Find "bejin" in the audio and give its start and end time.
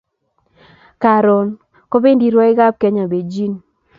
3.11-3.53